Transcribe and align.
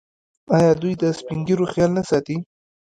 آیا 0.57 0.71
دوی 0.81 0.93
د 1.01 1.03
سپین 1.19 1.39
ږیرو 1.47 1.65
خیال 1.73 1.91
نه 1.97 2.03
ساتي؟ 2.09 2.37